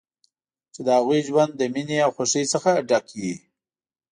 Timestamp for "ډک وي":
2.89-3.35